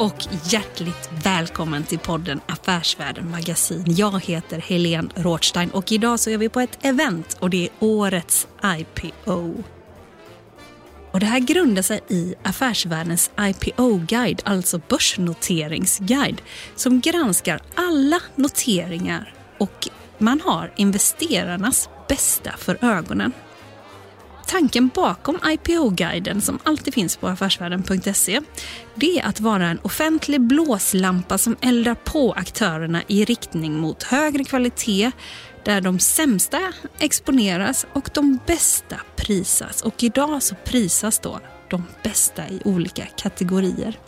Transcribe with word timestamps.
Och 0.00 0.26
hjärtligt 0.44 1.10
välkommen 1.24 1.84
till 1.84 1.98
podden 1.98 2.40
Affärsvärlden 2.46 3.30
Magasin. 3.30 3.84
Jag 3.86 4.24
heter 4.24 4.58
Helene 4.58 5.08
Rothstein 5.14 5.70
och 5.70 5.92
idag 5.92 6.20
så 6.20 6.30
är 6.30 6.38
vi 6.38 6.48
på 6.48 6.60
ett 6.60 6.78
event 6.82 7.36
och 7.40 7.50
det 7.50 7.64
är 7.64 7.70
årets 7.78 8.48
IPO. 8.64 9.54
Och 11.10 11.20
det 11.20 11.26
här 11.26 11.38
grundar 11.38 11.82
sig 11.82 12.00
i 12.08 12.34
Affärsvärldens 12.42 13.30
IPO-guide, 13.40 14.42
alltså 14.44 14.80
börsnoteringsguide, 14.88 16.42
som 16.76 17.00
granskar 17.00 17.60
alla 17.74 18.20
noteringar 18.34 19.34
och 19.58 19.88
man 20.18 20.40
har 20.40 20.72
investerarnas 20.76 21.88
bästa 22.08 22.50
för 22.58 22.84
ögonen. 22.84 23.32
Tanken 24.50 24.90
bakom 24.94 25.38
IPO-guiden 25.44 26.40
som 26.40 26.58
alltid 26.64 26.94
finns 26.94 27.16
på 27.16 27.28
affärsvärlden.se 27.28 28.40
det 28.94 29.18
är 29.18 29.26
att 29.26 29.40
vara 29.40 29.66
en 29.66 29.78
offentlig 29.82 30.40
blåslampa 30.40 31.38
som 31.38 31.56
eldar 31.60 31.94
på 31.94 32.32
aktörerna 32.32 33.02
i 33.06 33.24
riktning 33.24 33.78
mot 33.78 34.02
högre 34.02 34.44
kvalitet 34.44 35.10
där 35.64 35.80
de 35.80 35.98
sämsta 35.98 36.72
exponeras 36.98 37.86
och 37.92 38.10
de 38.14 38.38
bästa 38.46 38.96
prisas. 39.16 39.82
Och 39.82 40.02
idag 40.02 40.42
så 40.42 40.54
prisas 40.54 41.18
då 41.18 41.40
de 41.68 41.84
bästa 42.02 42.48
i 42.48 42.62
olika 42.64 43.06
kategorier. 43.06 43.98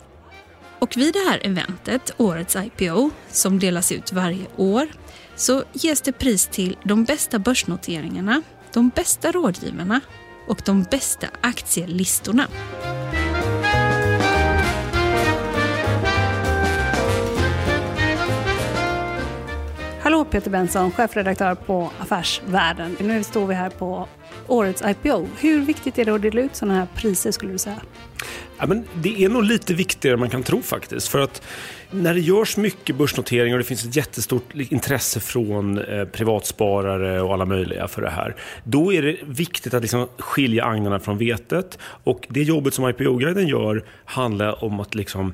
Och 0.79 0.97
vid 0.97 1.13
det 1.13 1.29
här 1.29 1.39
eventet, 1.43 2.13
årets 2.17 2.55
IPO, 2.55 3.11
som 3.31 3.59
delas 3.59 3.91
ut 3.91 4.13
varje 4.13 4.45
år, 4.55 4.87
så 5.35 5.63
ges 5.73 6.01
det 6.01 6.11
pris 6.11 6.47
till 6.47 6.77
de 6.83 7.03
bästa 7.03 7.39
börsnoteringarna, 7.39 8.41
de 8.73 8.89
bästa 8.89 9.31
rådgivarna 9.31 10.01
och 10.47 10.61
de 10.65 10.83
bästa 10.83 11.27
aktielistorna. 11.41 12.47
Hallå 20.01 20.25
Peter 20.25 20.51
Benson, 20.51 20.91
chefredaktör 20.91 21.55
på 21.55 21.91
Affärsvärlden. 21.99 22.95
Nu 22.99 23.23
står 23.23 23.47
vi 23.47 23.53
här 23.53 23.69
på 23.69 24.07
årets 24.47 24.81
IPO. 24.81 25.27
Hur 25.39 25.61
viktigt 25.61 25.97
är 25.99 26.05
det 26.05 26.15
att 26.15 26.21
dela 26.21 26.41
ut 26.41 26.55
sådana 26.55 26.79
här 26.79 26.87
priser 26.95 27.31
skulle 27.31 27.51
du 27.51 27.57
säga? 27.57 27.81
Ja, 28.57 28.67
men 28.67 28.83
det 29.01 29.23
är 29.23 29.29
nog 29.29 29.43
lite 29.43 29.73
viktigare 29.73 30.13
än 30.13 30.19
man 30.19 30.29
kan 30.29 30.43
tro 30.43 30.61
faktiskt. 30.61 31.07
För 31.07 31.19
att 31.19 31.41
när 31.91 32.13
det 32.13 32.19
görs 32.19 32.57
mycket 32.57 32.95
börsnoteringar 32.95 33.55
och 33.55 33.59
det 33.59 33.67
finns 33.67 33.85
ett 33.85 33.95
jättestort 33.95 34.53
intresse 34.55 35.19
från 35.19 35.77
eh, 35.77 36.05
privatsparare 36.05 37.21
och 37.21 37.33
alla 37.33 37.45
möjliga 37.45 37.87
för 37.87 38.01
det 38.01 38.09
här. 38.09 38.35
Då 38.63 38.93
är 38.93 39.01
det 39.01 39.17
viktigt 39.25 39.73
att 39.73 39.81
liksom 39.81 40.07
skilja 40.17 40.65
agnarna 40.65 40.99
från 40.99 41.17
vetet. 41.17 41.79
Och 41.81 42.27
det 42.29 42.43
jobbet 42.43 42.73
som 42.73 42.89
IPO-guiden 42.89 43.47
gör 43.47 43.85
handlar 44.05 44.63
om 44.63 44.79
att 44.79 44.95
liksom 44.95 45.33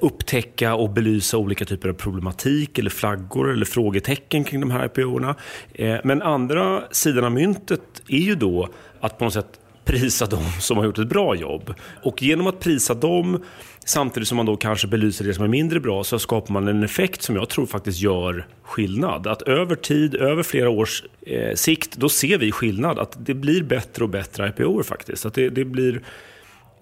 upptäcka 0.00 0.74
och 0.74 0.90
belysa 0.90 1.38
olika 1.38 1.64
typer 1.64 1.88
av 1.88 1.92
problematik 1.92 2.78
eller 2.78 2.90
flaggor 2.90 3.52
eller 3.52 3.66
frågetecken 3.66 4.44
kring 4.44 4.60
de 4.60 4.70
här 4.70 4.84
IPO-erna. 4.86 5.34
Eh, 5.72 5.96
men 6.04 6.22
andra 6.22 6.82
sidan 6.90 7.24
av 7.24 7.32
myntet 7.32 8.02
är 8.08 8.18
ju 8.18 8.34
då 8.34 8.68
att 9.00 9.18
på 9.18 9.24
något 9.24 9.34
sätt 9.34 9.60
prisa 9.84 10.26
dem 10.26 10.44
som 10.60 10.76
har 10.76 10.84
gjort 10.84 10.98
ett 10.98 11.08
bra 11.08 11.34
jobb. 11.34 11.74
Och 12.02 12.22
genom 12.22 12.46
att 12.46 12.60
prisa 12.60 12.94
dem 12.94 13.42
samtidigt 13.84 14.28
som 14.28 14.36
man 14.36 14.46
då 14.46 14.56
kanske 14.56 14.86
belyser 14.86 15.24
det 15.24 15.34
som 15.34 15.44
är 15.44 15.48
mindre 15.48 15.80
bra 15.80 16.04
så 16.04 16.18
skapar 16.18 16.52
man 16.52 16.68
en 16.68 16.82
effekt 16.82 17.22
som 17.22 17.36
jag 17.36 17.48
tror 17.48 17.66
faktiskt 17.66 18.00
gör 18.00 18.46
skillnad. 18.62 19.26
Att 19.26 19.42
över 19.42 19.76
tid, 19.76 20.14
över 20.14 20.42
flera 20.42 20.70
års 20.70 21.04
eh, 21.26 21.54
sikt, 21.54 21.96
då 21.96 22.08
ser 22.08 22.38
vi 22.38 22.52
skillnad. 22.52 22.98
Att 22.98 23.26
det 23.26 23.34
blir 23.34 23.62
bättre 23.62 24.04
och 24.04 24.10
bättre 24.10 24.48
IPOer 24.48 24.82
faktiskt. 24.82 25.26
Att 25.26 25.34
det, 25.34 25.48
det 25.48 25.64
blir... 25.64 26.02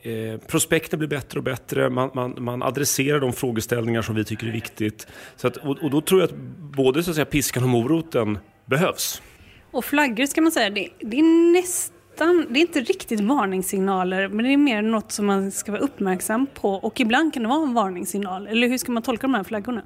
Eh, 0.02 0.40
prospekten 0.46 0.98
blir 0.98 1.08
bättre 1.08 1.38
och 1.38 1.44
bättre, 1.44 1.90
man, 1.90 2.10
man, 2.14 2.34
man 2.38 2.62
adresserar 2.62 3.20
de 3.20 3.32
frågeställningar 3.32 4.02
som 4.02 4.14
vi 4.14 4.24
tycker 4.24 4.46
är 4.46 4.52
viktigt. 4.52 5.06
Så 5.36 5.46
att, 5.46 5.56
och, 5.56 5.78
och, 5.82 5.90
då 5.90 6.00
tror 6.00 6.20
jag 6.20 6.30
att 6.30 6.36
både 6.76 7.02
så 7.02 7.10
att 7.10 7.14
säga, 7.14 7.24
piskan 7.24 7.62
och 7.62 7.68
moroten 7.68 8.38
behövs. 8.64 9.22
Och 9.70 9.84
flaggor 9.84 10.26
ska 10.26 10.40
man 10.40 10.52
säga, 10.52 10.70
det, 10.70 10.88
det 11.00 11.18
är 11.18 11.52
nästan 11.52 12.01
nästan, 12.12 12.46
det 12.50 12.58
är 12.58 12.60
inte 12.60 12.80
riktigt 12.80 13.20
varningssignaler, 13.20 14.28
men 14.28 14.44
det 14.44 14.52
är 14.52 14.56
mer 14.56 14.82
något 14.82 15.12
som 15.12 15.26
man 15.26 15.52
ska 15.52 15.72
vara 15.72 15.82
uppmärksam 15.82 16.46
på. 16.54 16.70
Och 16.70 17.00
ibland 17.00 17.34
kan 17.34 17.42
det 17.42 17.48
vara 17.48 17.62
en 17.62 17.74
varningssignal. 17.74 18.46
Eller 18.46 18.68
hur 18.68 18.78
ska 18.78 18.92
man 18.92 19.02
tolka 19.02 19.22
de 19.22 19.34
här 19.34 19.44
flaggorna? 19.44 19.82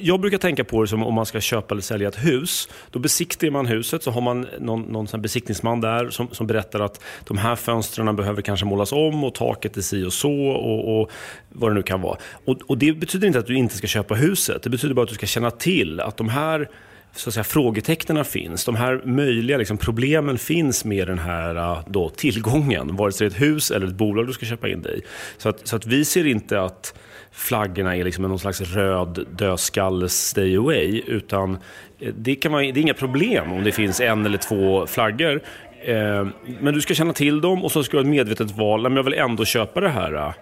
Jag 0.00 0.20
brukar 0.20 0.38
tänka 0.38 0.64
på 0.64 0.82
det 0.82 0.88
som 0.88 1.02
om 1.02 1.14
man 1.14 1.26
ska 1.26 1.40
köpa 1.40 1.74
eller 1.74 1.82
sälja 1.82 2.08
ett 2.08 2.24
hus. 2.24 2.68
Då 2.90 2.98
besiktigar 2.98 3.52
man 3.52 3.66
huset, 3.66 4.02
så 4.02 4.10
har 4.10 4.20
man 4.20 4.46
någon, 4.58 4.82
någon 4.82 5.06
besiktningsman 5.18 5.80
där 5.80 6.10
som, 6.10 6.28
som 6.32 6.46
berättar 6.46 6.80
att 6.80 7.04
de 7.24 7.38
här 7.38 7.56
fönstren 7.56 8.16
behöver 8.16 8.42
kanske 8.42 8.66
målas 8.66 8.92
om 8.92 9.24
och 9.24 9.34
taket 9.34 9.76
är 9.76 9.80
si 9.80 10.04
och 10.04 10.12
så 10.12 10.32
och, 10.46 11.00
och 11.00 11.10
vad 11.48 11.70
det 11.70 11.74
nu 11.74 11.82
kan 11.82 12.00
vara. 12.00 12.16
Och, 12.44 12.56
och 12.66 12.78
det 12.78 12.92
betyder 12.92 13.26
inte 13.26 13.38
att 13.38 13.46
du 13.46 13.56
inte 13.56 13.76
ska 13.76 13.86
köpa 13.86 14.14
huset. 14.14 14.62
Det 14.62 14.70
betyder 14.70 14.94
bara 14.94 15.02
att 15.02 15.08
du 15.08 15.14
ska 15.14 15.26
känna 15.26 15.50
till 15.50 16.00
att 16.00 16.16
de 16.16 16.28
här 16.28 16.68
så 17.12 17.30
att 17.30 17.34
säga, 17.34 17.44
frågetecknen 17.44 18.24
finns. 18.24 18.64
De 18.64 18.76
här 18.76 19.02
möjliga 19.04 19.58
liksom, 19.58 19.78
problemen 19.78 20.38
finns 20.38 20.84
med 20.84 21.06
den 21.06 21.18
här 21.18 21.56
äh, 21.56 21.78
då, 21.86 22.08
tillgången, 22.08 22.96
vare 22.96 23.12
sig 23.12 23.28
det 23.28 23.34
är 23.34 23.36
ett 23.36 23.42
hus 23.42 23.70
eller 23.70 23.86
ett 23.86 23.94
bolag 23.94 24.26
du 24.26 24.32
ska 24.32 24.46
köpa 24.46 24.68
in 24.68 24.82
dig 24.82 24.98
i. 24.98 25.02
Så 25.38 25.48
att, 25.48 25.66
så 25.66 25.76
att 25.76 25.86
vi 25.86 26.04
ser 26.04 26.26
inte 26.26 26.60
att 26.60 26.94
flaggorna 27.32 27.96
är 27.96 28.04
liksom 28.04 28.24
någon 28.24 28.38
slags 28.38 28.60
röd 28.60 29.26
dödskalle-stay 29.30 30.56
away, 30.56 31.02
utan 31.06 31.58
eh, 31.98 32.14
det, 32.14 32.34
kan 32.34 32.52
vara, 32.52 32.62
det 32.62 32.68
är 32.68 32.78
inga 32.78 32.94
problem 32.94 33.52
om 33.52 33.64
det 33.64 33.72
finns 33.72 34.00
en 34.00 34.26
eller 34.26 34.38
två 34.38 34.86
flaggor. 34.86 35.40
Eh, 35.84 36.26
men 36.60 36.74
du 36.74 36.80
ska 36.80 36.94
känna 36.94 37.12
till 37.12 37.40
dem 37.40 37.64
och 37.64 37.72
så 37.72 37.84
ska 37.84 37.96
du 37.96 37.98
ha 37.98 38.04
ett 38.04 38.10
medvetet 38.10 38.50
val. 38.50 38.82
Men 38.82 38.96
jag 38.96 39.02
vill 39.02 39.14
ändå 39.14 39.44
köpa 39.44 39.80
det 39.80 39.88
här 39.88 40.14
äh, 40.14 40.32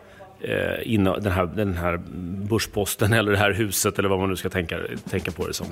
Eh, 0.41 1.03
den, 1.21 1.33
här, 1.33 1.47
den 1.47 1.75
här 1.75 2.01
börsposten 2.49 3.13
eller 3.13 3.33
det 3.33 3.39
här 3.39 3.53
huset 3.53 3.99
eller 3.99 4.09
vad 4.09 4.19
man 4.19 4.29
nu 4.29 4.37
ska 4.37 4.49
tänka, 4.49 4.79
tänka 5.11 5.31
på 5.31 5.47
det 5.47 5.55
som. 5.55 5.67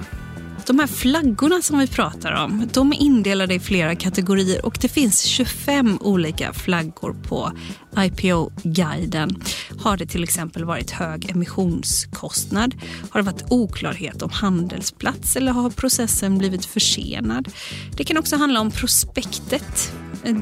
De 0.67 0.79
här 0.79 0.87
flaggorna 0.87 1.63
som 1.63 1.79
vi 1.79 1.87
pratar 1.87 2.45
om, 2.45 2.69
de 2.73 2.93
är 2.93 2.97
indelade 2.97 3.55
i 3.55 3.61
flera 3.61 3.95
kategorier 3.95 4.67
och 4.67 4.79
det 4.81 4.89
finns 4.89 5.23
25 5.23 5.99
olika 6.01 6.53
flaggor 6.53 7.17
på 7.29 7.53
IPO-guiden. 7.99 9.43
Har 9.79 9.97
det 9.97 10.07
till 10.07 10.23
exempel 10.23 10.65
varit 10.65 10.91
hög 10.91 11.31
emissionskostnad? 11.31 12.75
Har 13.11 13.21
det 13.21 13.27
varit 13.27 13.45
oklarhet 13.51 14.23
om 14.23 14.31
handelsplats 14.31 15.37
eller 15.37 15.53
har 15.53 15.71
processen 15.71 16.39
blivit 16.39 16.65
försenad? 16.65 17.49
Det 17.97 18.05
kan 18.05 18.19
också 18.19 18.37
handla 18.37 18.61
om 18.61 18.71
prospektet 18.71 19.93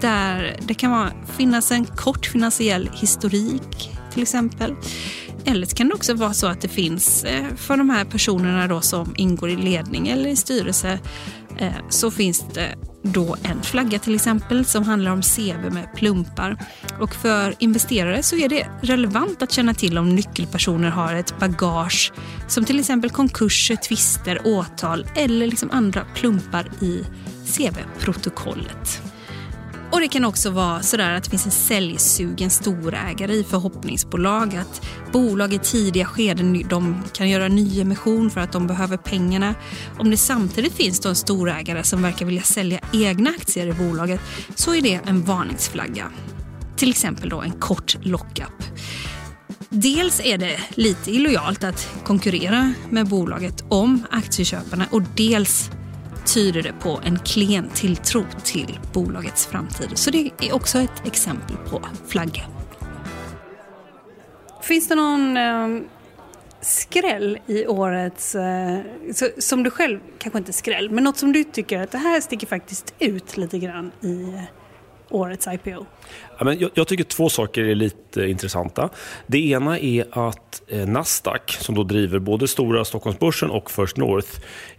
där 0.00 0.56
det 0.60 0.74
kan 0.74 1.10
finnas 1.36 1.70
en 1.70 1.84
kort 1.84 2.26
finansiell 2.26 2.90
historik 2.94 3.93
till 4.14 4.22
exempel. 4.22 4.74
Eller 5.44 5.66
så 5.66 5.76
kan 5.76 5.88
det 5.88 5.94
också 5.94 6.14
vara 6.14 6.34
så 6.34 6.46
att 6.46 6.60
det 6.60 6.68
finns 6.68 7.24
eh, 7.24 7.54
för 7.56 7.76
de 7.76 7.90
här 7.90 8.04
personerna 8.04 8.66
då 8.68 8.80
som 8.80 9.14
ingår 9.16 9.50
i 9.50 9.56
ledning 9.56 10.08
eller 10.08 10.28
i 10.28 10.36
styrelse 10.36 10.98
eh, 11.58 11.72
så 11.88 12.10
finns 12.10 12.44
det 12.54 12.74
då 13.02 13.36
en 13.42 13.62
flagga 13.62 13.98
till 13.98 14.14
exempel 14.14 14.64
som 14.64 14.84
handlar 14.84 15.10
om 15.10 15.22
CV 15.22 15.70
med 15.70 15.88
plumpar. 15.96 16.56
Och 17.00 17.14
för 17.14 17.54
investerare 17.58 18.22
så 18.22 18.36
är 18.36 18.48
det 18.48 18.66
relevant 18.82 19.42
att 19.42 19.52
känna 19.52 19.74
till 19.74 19.98
om 19.98 20.14
nyckelpersoner 20.14 20.90
har 20.90 21.14
ett 21.14 21.38
bagage 21.38 22.12
som 22.48 22.64
till 22.64 22.80
exempel 22.80 23.10
konkurser, 23.10 23.76
tvister, 23.76 24.40
åtal 24.44 25.06
eller 25.14 25.46
liksom 25.46 25.70
andra 25.70 26.04
plumpar 26.14 26.70
i 26.80 27.04
CV-protokollet. 27.56 29.13
Och 29.94 30.00
Det 30.00 30.08
kan 30.08 30.24
också 30.24 30.50
vara 30.50 30.82
sådär 30.82 31.12
att 31.12 31.24
det 31.24 31.30
finns 31.30 31.46
en 31.46 31.52
säljsugen 31.52 32.50
storägare 32.50 33.32
i 33.32 33.44
förhoppningsbolag. 33.44 34.56
Att 34.56 34.86
bolag 35.12 35.54
i 35.54 35.58
tidiga 35.58 36.06
skeden 36.06 36.68
de 36.68 37.02
kan 37.12 37.30
göra 37.30 37.48
nyemission 37.48 38.30
för 38.30 38.40
att 38.40 38.52
de 38.52 38.66
behöver 38.66 38.96
pengarna. 38.96 39.54
Om 39.98 40.10
det 40.10 40.16
samtidigt 40.16 40.72
finns 40.72 41.00
då 41.00 41.08
en 41.08 41.14
storägare 41.14 41.82
som 41.82 42.02
verkar 42.02 42.26
vilja 42.26 42.42
sälja 42.42 42.80
egna 42.92 43.30
aktier 43.30 43.66
i 43.66 43.72
bolaget 43.72 44.20
så 44.54 44.74
är 44.74 44.80
det 44.80 45.00
en 45.06 45.24
varningsflagga. 45.24 46.10
Till 46.76 46.90
exempel 46.90 47.28
då 47.28 47.40
en 47.40 47.52
kort 47.52 47.96
lockup. 48.02 48.62
Dels 49.68 50.20
är 50.24 50.38
det 50.38 50.60
lite 50.70 51.10
illojalt 51.10 51.64
att 51.64 51.88
konkurrera 52.04 52.72
med 52.90 53.06
bolaget 53.06 53.64
om 53.68 54.06
aktieköparna 54.10 54.86
och 54.90 55.02
dels 55.16 55.70
tyder 56.26 56.62
det 56.62 56.72
på 56.72 57.00
en 57.04 57.18
klen 57.18 57.68
tilltro 57.74 58.24
till 58.44 58.78
bolagets 58.92 59.46
framtid. 59.46 59.90
Så 59.94 60.10
det 60.10 60.30
är 60.40 60.54
också 60.54 60.78
ett 60.78 61.06
exempel 61.06 61.56
på 61.70 61.82
flagga. 62.06 62.42
Finns 64.62 64.88
det 64.88 64.94
någon 64.94 65.36
eh, 65.36 65.82
skräll 66.60 67.38
i 67.46 67.66
årets, 67.66 68.34
eh, 68.34 68.78
så, 69.14 69.28
som 69.38 69.62
du 69.62 69.70
själv, 69.70 69.98
kanske 70.18 70.38
inte 70.38 70.52
skräll, 70.52 70.90
men 70.90 71.04
något 71.04 71.16
som 71.16 71.32
du 71.32 71.44
tycker 71.44 71.82
att 71.82 71.90
det 71.90 71.98
här 71.98 72.20
sticker 72.20 72.46
faktiskt 72.46 72.94
ut 72.98 73.36
lite 73.36 73.58
grann 73.58 73.92
i 74.00 74.40
årets 75.10 75.46
IPO? 75.46 75.86
Ja, 76.38 76.44
men 76.44 76.58
jag, 76.58 76.70
jag, 76.74 76.88
tycker 76.88 77.04
två 77.04 77.28
saker 77.28 77.64
är 77.64 77.74
lite 77.74 78.26
intressanta. 78.26 78.88
Det 79.26 79.50
ena 79.50 79.78
är 79.78 80.28
att 80.28 80.62
eh, 80.68 80.88
Nasdaq, 80.88 81.50
som 81.60 81.74
då 81.74 81.82
driver 81.84 82.18
både 82.18 82.48
stora 82.48 82.84
Stockholmsbörsen 82.84 83.50
och 83.50 83.70
First 83.70 83.96
North, 83.96 84.28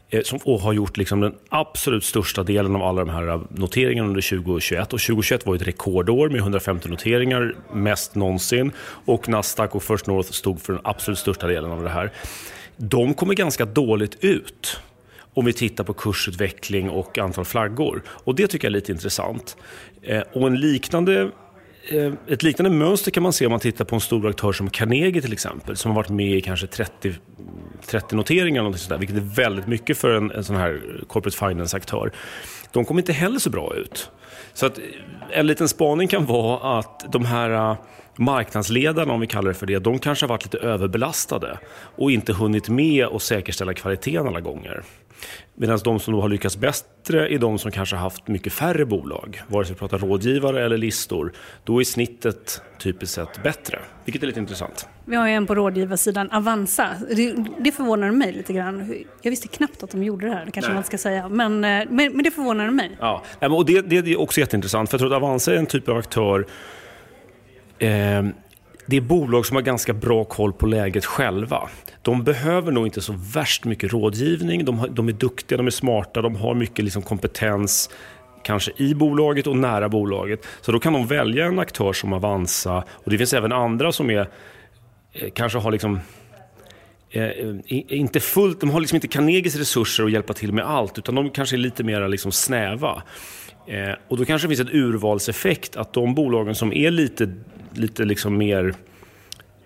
Eh, 0.09 0.21
som, 0.21 0.39
och 0.43 0.59
har 0.59 0.73
gjort 0.73 0.97
liksom 0.97 1.19
den 1.19 1.35
absolut 1.49 2.03
största 2.03 2.43
delen 2.43 2.75
av 2.75 2.83
alla 2.83 3.05
de 3.05 3.11
här 3.11 3.27
eh, 3.27 3.41
noteringarna 3.49 4.07
under 4.07 4.21
2021. 4.21 4.81
Och 4.81 4.99
2021 4.99 5.45
var 5.45 5.55
ett 5.55 5.67
rekordår 5.67 6.29
med 6.29 6.39
150 6.39 6.89
noteringar, 6.89 7.55
mest 7.73 8.15
någonsin. 8.15 8.71
Och 9.05 9.29
Nasdaq 9.29 9.75
och 9.75 9.83
First 9.83 10.07
North 10.07 10.31
stod 10.31 10.61
för 10.61 10.73
den 10.73 10.81
absolut 10.85 11.19
största 11.19 11.47
delen 11.47 11.71
av 11.71 11.83
det 11.83 11.89
här. 11.89 12.11
De 12.77 13.13
kommer 13.13 13.33
ganska 13.33 13.65
dåligt 13.65 14.23
ut 14.23 14.79
om 15.33 15.45
vi 15.45 15.53
tittar 15.53 15.83
på 15.83 15.93
kursutveckling 15.93 16.89
och 16.89 17.17
antal 17.17 17.45
flaggor. 17.45 18.01
Och 18.07 18.35
Det 18.35 18.47
tycker 18.47 18.67
jag 18.67 18.69
är 18.69 18.75
lite 18.75 18.91
intressant. 18.91 19.57
Eh, 20.01 20.21
och 20.33 20.47
en 20.47 20.55
liknande 20.59 21.31
Eh, 21.89 22.13
ett 22.27 22.43
liknande 22.43 22.77
mönster 22.77 23.11
kan 23.11 23.23
man 23.23 23.33
se 23.33 23.45
om 23.45 23.51
man 23.51 23.59
tittar 23.59 23.85
på 23.85 23.95
en 23.95 24.01
stor 24.01 24.29
aktör 24.29 24.51
som 24.51 24.69
Carnegie 24.69 25.21
till 25.21 25.33
exempel, 25.33 25.75
som 25.77 25.91
har 25.91 25.95
varit 25.95 26.09
med 26.09 26.37
i 26.37 26.41
kanske 26.41 26.67
30, 26.67 27.13
30 27.87 28.15
noteringar, 28.15 28.65
eller 28.65 28.77
sådär, 28.77 28.97
vilket 28.97 29.17
är 29.17 29.35
väldigt 29.35 29.67
mycket 29.67 29.97
för 29.97 30.09
en, 30.09 30.31
en 30.31 30.43
sån 30.43 30.55
här 30.55 30.81
corporate 31.07 31.37
finance-aktör. 31.37 32.11
De 32.71 32.85
kommer 32.85 33.01
inte 33.01 33.13
heller 33.13 33.39
så 33.39 33.49
bra 33.49 33.75
ut. 33.75 34.11
Så 34.53 34.65
att 34.65 34.77
eh, 34.77 34.83
en 35.31 35.47
liten 35.47 35.69
spaning 35.69 36.07
kan 36.07 36.25
vara 36.25 36.79
att 36.79 37.11
de 37.11 37.25
här 37.25 37.49
eh, 37.49 37.77
marknadsledarna, 38.15 39.13
om 39.13 39.19
vi 39.19 39.27
kallar 39.27 39.47
det 39.47 39.53
för 39.53 39.65
det, 39.65 39.79
de 39.79 39.99
kanske 39.99 40.25
har 40.25 40.29
varit 40.29 40.43
lite 40.43 40.57
överbelastade 40.57 41.59
och 41.95 42.11
inte 42.11 42.33
hunnit 42.33 42.69
med 42.69 43.05
att 43.05 43.21
säkerställa 43.21 43.73
kvaliteten 43.73 44.27
alla 44.27 44.41
gånger. 44.41 44.83
Medan 45.55 45.79
de 45.83 45.99
som 45.99 46.13
då 46.13 46.21
har 46.21 46.29
lyckats 46.29 46.57
bättre 46.57 47.33
är 47.33 47.39
de 47.39 47.59
som 47.59 47.71
kanske 47.71 47.95
har 47.95 48.03
haft 48.03 48.27
mycket 48.27 48.53
färre 48.53 48.85
bolag. 48.85 49.41
Vare 49.47 49.65
sig 49.65 49.73
vi 49.73 49.79
pratar 49.79 49.97
rådgivare 49.97 50.65
eller 50.65 50.77
listor. 50.77 51.33
Då 51.63 51.79
är 51.79 51.83
snittet 51.83 52.61
typiskt 52.79 53.15
sett 53.15 53.43
bättre, 53.43 53.79
vilket 54.05 54.23
är 54.23 54.27
lite 54.27 54.39
intressant. 54.39 54.87
Vi 55.05 55.15
har 55.15 55.27
ju 55.27 55.33
en 55.33 55.47
på 55.47 55.55
rådgivarsidan, 55.55 56.31
Avanza. 56.31 56.89
Det, 57.15 57.35
det 57.59 57.71
förvånar 57.71 58.11
mig 58.11 58.31
lite 58.31 58.53
grann. 58.53 58.93
Jag 59.21 59.31
visste 59.31 59.47
knappt 59.47 59.83
att 59.83 59.91
de 59.91 60.03
gjorde 60.03 60.25
det 60.25 60.33
här, 60.33 60.45
kanske 60.53 60.69
Nej. 60.69 60.75
man 60.75 60.83
ska 60.83 60.97
säga. 60.97 61.29
Men, 61.29 61.63
eh, 61.63 61.69
men, 61.89 62.13
men 62.13 62.23
det 62.23 62.31
förvånar 62.31 62.71
mig. 62.71 62.97
Ja, 62.99 63.23
och 63.39 63.65
det, 63.65 63.81
det 63.81 63.97
är 63.97 64.19
också 64.19 64.39
jätteintressant. 64.39 64.89
För 64.89 64.95
jag 64.95 64.99
tror 64.99 65.13
att 65.13 65.23
Avanza 65.23 65.53
är 65.53 65.57
en 65.57 65.65
typ 65.65 65.89
av 65.89 65.97
aktör 65.97 66.45
eh, 67.79 68.23
det 68.85 68.97
är 68.97 69.01
bolag 69.01 69.45
som 69.45 69.55
har 69.55 69.61
ganska 69.61 69.93
bra 69.93 70.23
koll 70.23 70.53
på 70.53 70.67
läget 70.67 71.05
själva. 71.05 71.69
De 72.01 72.23
behöver 72.23 72.71
nog 72.71 72.87
inte 72.87 73.01
så 73.01 73.13
värst 73.33 73.65
mycket 73.65 73.93
rådgivning. 73.93 74.65
De, 74.65 74.79
har, 74.79 74.87
de 74.87 75.07
är 75.07 75.13
duktiga, 75.13 75.57
de 75.57 75.67
är 75.67 75.71
smarta, 75.71 76.21
de 76.21 76.35
har 76.35 76.53
mycket 76.53 76.85
liksom 76.85 77.01
kompetens 77.01 77.89
kanske 78.43 78.71
i 78.77 78.95
bolaget 78.95 79.47
och 79.47 79.57
nära 79.57 79.89
bolaget. 79.89 80.45
Så 80.61 80.71
då 80.71 80.79
kan 80.79 80.93
de 80.93 81.07
välja 81.07 81.45
en 81.45 81.59
aktör 81.59 81.93
som 81.93 82.13
Avanza. 82.13 82.83
Och 82.89 83.11
det 83.11 83.17
finns 83.17 83.33
även 83.33 83.51
andra 83.51 83.91
som 83.91 84.09
är, 84.09 84.29
eh, 85.13 85.29
kanske 85.33 85.59
har 85.59 85.71
liksom 85.71 85.99
eh, 87.09 87.29
inte 87.67 88.19
fullt, 88.19 88.59
de 88.59 88.69
har 88.69 88.79
liksom 88.79 88.95
inte 88.95 89.07
Carnegies 89.07 89.55
resurser 89.55 90.03
att 90.03 90.11
hjälpa 90.11 90.33
till 90.33 90.53
med 90.53 90.65
allt 90.65 90.97
utan 90.97 91.15
de 91.15 91.29
kanske 91.29 91.55
är 91.55 91.57
lite 91.57 91.83
mer 91.83 92.07
liksom 92.07 92.31
snäva. 92.31 93.03
Eh, 93.67 93.95
och 94.07 94.17
då 94.17 94.25
kanske 94.25 94.47
det 94.47 94.55
finns 94.55 94.69
en 94.69 94.79
urvalseffekt 94.79 95.75
att 95.75 95.93
de 95.93 96.15
bolagen 96.15 96.55
som 96.55 96.73
är 96.73 96.91
lite, 96.91 97.33
lite 97.77 98.05
liksom 98.05 98.37
mer 98.37 98.75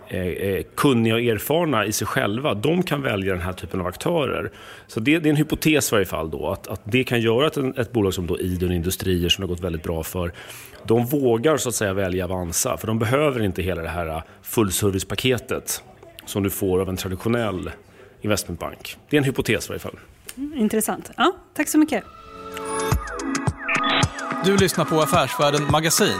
eh, 0.08 0.28
eh, 0.28 0.64
kunniga 0.76 1.14
och 1.14 1.22
erfarna 1.22 1.86
i 1.86 1.92
sig 1.92 2.08
själva, 2.08 2.54
de 2.54 2.84
kan 2.84 3.02
välja 3.02 3.34
den 3.34 3.42
här 3.42 3.54
typen 3.54 3.80
av 3.80 3.88
aktörer. 3.88 4.52
Så 4.88 5.00
det, 5.00 5.20
det 5.20 5.30
är 5.30 5.32
en 5.32 5.38
hypotes 5.38 5.92
i 5.92 5.96
varje 5.96 6.06
fall 6.06 6.32
då, 6.32 6.50
att, 6.50 6.68
att 6.68 6.82
det 6.84 7.04
kan 7.04 7.22
göra 7.22 7.48
att 7.48 7.58
en, 7.58 7.78
ett 7.78 7.92
bolag 7.92 8.14
som 8.14 8.28
då 8.28 8.40
Idun 8.40 8.72
Industrier, 8.72 9.30
som 9.30 9.42
det 9.42 9.48
har 9.48 9.56
gått 9.56 9.64
väldigt 9.64 9.84
bra 9.84 10.04
för, 10.04 10.32
de 10.84 11.06
vågar 11.06 11.58
så 11.58 11.70
att 11.70 11.76
säga 11.76 11.94
välja 11.94 12.26
Avanza, 12.26 12.78
för 12.78 12.88
de 12.88 13.00
behöver 13.00 13.42
inte 13.42 13.62
hela 13.62 13.82
det 13.82 13.90
här 13.90 14.24
fullservicepaketet 14.42 15.84
som 16.26 16.44
du 16.44 16.50
får 16.50 16.82
av 16.82 16.90
en 16.90 16.98
traditionell 16.98 17.72
investmentbank. 18.22 18.98
Det 19.10 19.16
är 19.16 19.18
en 19.18 19.24
hypotes 19.24 19.66
i 19.66 19.70
varje 19.70 19.80
fall. 19.80 20.00
Mm, 20.38 20.54
intressant. 20.60 21.12
Ja, 21.18 21.36
tack 21.54 21.68
så 21.68 21.78
mycket. 21.78 22.04
Du 24.46 24.58
lyssnar 24.58 24.86
på 24.86 25.02
Affärsvärlden 25.02 25.72
Magasin 25.72 26.20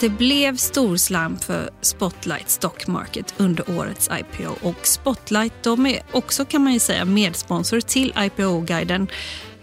det 0.00 0.08
blev 0.08 0.56
storslam 0.56 1.38
för 1.38 1.70
Spotlight 1.80 2.50
Stock 2.50 2.86
Market 2.86 3.34
under 3.36 3.78
årets 3.78 4.10
IPO 4.12 4.68
och 4.68 4.86
Spotlight 4.86 5.52
de 5.62 5.86
är 5.86 6.02
också 6.12 6.44
kan 6.44 6.64
man 6.64 6.72
ju 6.72 6.78
säga 6.78 7.04
medsponsor 7.04 7.80
till 7.80 8.14
IPO-guiden. 8.18 9.08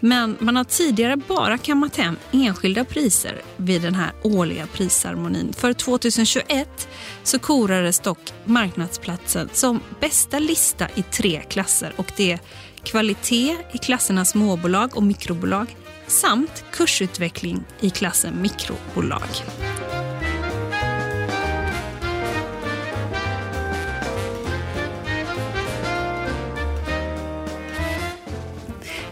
Men 0.00 0.36
man 0.40 0.56
har 0.56 0.64
tidigare 0.64 1.16
bara 1.16 1.58
kammat 1.58 1.96
hem 1.96 2.16
enskilda 2.32 2.84
priser 2.84 3.42
vid 3.56 3.82
den 3.82 3.94
här 3.94 4.12
årliga 4.22 4.66
prisceremonin. 4.66 5.52
För 5.52 5.72
2021 5.72 6.88
så 7.22 7.38
korades 7.38 8.00
dock 8.00 8.32
marknadsplatsen 8.44 9.48
som 9.52 9.80
bästa 10.00 10.38
lista 10.38 10.88
i 10.94 11.02
tre 11.02 11.42
klasser 11.48 11.92
och 11.96 12.12
det 12.16 12.32
är 12.32 12.38
kvalitet 12.82 13.56
i 13.72 13.78
klasserna 13.78 14.24
småbolag 14.24 14.96
och 14.96 15.02
mikrobolag 15.02 15.76
samt 16.06 16.64
kursutveckling 16.72 17.64
i 17.80 17.90
klassen 17.90 18.42
mikrobolag. 18.42 19.28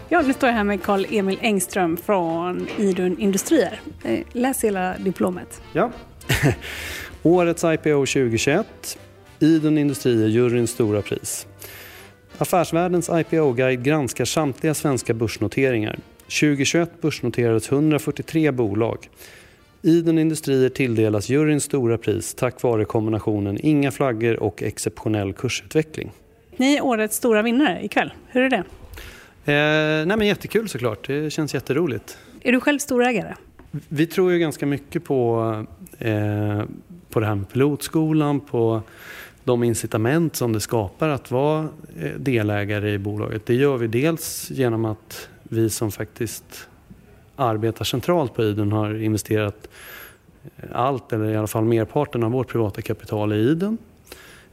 Ja, 0.09 0.21
nu 0.21 0.33
står 0.33 0.49
jag 0.49 0.55
här 0.55 0.63
med 0.63 0.83
Karl-Emil 0.83 1.39
Engström 1.41 1.97
från 1.97 2.67
Idun 2.77 3.19
Industrier. 3.19 3.79
Eh, 4.03 4.19
läs 4.31 4.63
hela 4.63 4.97
diplomet. 4.97 5.61
Ja. 5.73 5.91
Årets 7.23 7.63
IPO 7.63 8.05
2021. 8.05 8.97
Idun 9.39 9.77
Industrier, 9.77 10.27
juryns 10.27 10.71
stora 10.71 11.01
pris. 11.01 11.47
Affärsvärldens 12.37 13.09
IPO-guide 13.09 13.83
granskar 13.83 14.25
samtliga 14.25 14.73
svenska 14.73 15.13
börsnoteringar. 15.13 15.99
2021 16.23 17.01
börsnoterades 17.01 17.71
143 17.71 18.51
bolag. 18.51 19.09
Idun 19.81 20.19
Industrier 20.19 20.69
tilldelas 20.69 21.29
juryns 21.29 21.63
stora 21.63 21.97
pris 21.97 22.33
tack 22.33 22.61
vare 22.61 22.85
kombinationen 22.85 23.57
inga 23.61 23.91
flaggor 23.91 24.43
och 24.43 24.63
exceptionell 24.63 25.33
kursutveckling. 25.33 26.11
Ni 26.57 26.75
är 26.75 26.85
årets 26.85 27.17
stora 27.17 27.41
vinnare 27.41 27.85
ikväll. 27.85 28.13
Hur 28.27 28.41
är 28.41 28.49
det? 28.49 28.63
Eh, 29.47 30.05
nej 30.05 30.17
men 30.17 30.27
jättekul 30.27 30.69
såklart, 30.69 31.07
det 31.07 31.29
känns 31.29 31.53
jätteroligt. 31.53 32.17
Är 32.41 32.51
du 32.51 32.59
själv 32.59 32.79
storägare? 32.79 33.35
Vi 33.87 34.07
tror 34.07 34.31
ju 34.31 34.39
ganska 34.39 34.65
mycket 34.65 35.03
på, 35.03 35.65
eh, 35.99 36.63
på 37.09 37.19
det 37.19 37.25
här 37.25 37.35
med 37.35 37.49
pilotskolan, 37.49 38.39
på 38.39 38.81
de 39.43 39.63
incitament 39.63 40.35
som 40.35 40.53
det 40.53 40.59
skapar 40.59 41.09
att 41.09 41.31
vara 41.31 41.69
eh, 41.99 42.11
delägare 42.17 42.91
i 42.91 42.97
bolaget. 42.97 43.45
Det 43.45 43.53
gör 43.53 43.77
vi 43.77 43.87
dels 43.87 44.51
genom 44.51 44.85
att 44.85 45.29
vi 45.43 45.69
som 45.69 45.91
faktiskt 45.91 46.67
arbetar 47.35 47.85
centralt 47.85 48.33
på 48.33 48.43
Idun 48.43 48.71
har 48.71 49.03
investerat 49.03 49.67
allt, 50.71 51.13
eller 51.13 51.31
i 51.31 51.37
alla 51.37 51.47
fall 51.47 51.65
merparten 51.65 52.23
av 52.23 52.31
vårt 52.31 52.47
privata 52.47 52.81
kapital 52.81 53.33
i 53.33 53.35
Idun. 53.35 53.77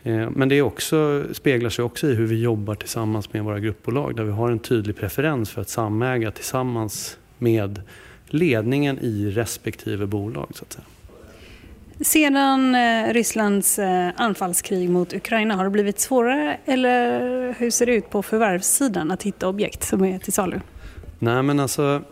Eh, 0.04 0.30
men 0.30 0.49
det 0.49 0.62
också, 0.62 1.25
speglar 1.32 1.70
sig 1.70 1.84
också 1.84 2.06
i 2.06 2.14
hur 2.14 2.26
vi 2.26 2.42
jobbar 2.42 2.75
tillsammans 2.75 3.32
med 3.32 3.44
våra 3.44 3.61
gruppbolag 3.61 4.16
där 4.16 4.25
vi 4.25 4.32
har 4.32 4.50
en 4.50 4.58
tydlig 4.58 4.96
preferens 4.96 5.50
för 5.50 5.61
att 5.61 5.68
samäga 5.68 6.30
tillsammans 6.30 7.18
med 7.38 7.82
ledningen 8.26 8.99
i 8.99 9.30
respektive 9.30 10.06
bolag. 10.06 10.49
Så 10.54 10.64
att 10.64 10.73
säga. 10.73 10.84
Sedan 12.00 12.75
eh, 12.75 13.12
Rysslands 13.12 13.78
eh, 13.78 14.11
anfallskrig 14.16 14.90
mot 14.90 15.12
Ukraina, 15.14 15.56
har 15.56 15.64
det 15.64 15.70
blivit 15.70 16.00
svårare 16.00 16.58
eller 16.64 17.54
hur 17.58 17.70
ser 17.70 17.87
det 17.87 17.94
ut 17.94 18.11
på 18.11 18.23
förvärvssidan 18.23 19.11
att 19.11 19.23
hitta 19.23 19.49
objekt 19.49 19.82
som 19.82 20.04
är 20.04 20.18
till 20.18 20.32
salu? 20.32 20.61
Nej 21.18 21.42
men 21.42 21.61
alltså, 21.61 22.02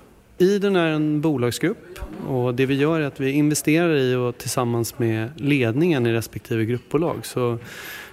Iden 0.42 0.76
är 0.76 0.86
en 0.86 1.20
bolagsgrupp 1.20 1.98
och 2.28 2.54
det 2.54 2.66
vi 2.66 2.74
gör 2.74 3.00
är 3.00 3.04
att 3.04 3.20
vi 3.20 3.30
investerar 3.30 3.94
i 3.94 4.14
och 4.14 4.38
tillsammans 4.38 4.98
med 4.98 5.30
ledningen 5.36 6.06
i 6.06 6.12
respektive 6.12 6.64
gruppbolag 6.64 7.26
så 7.26 7.58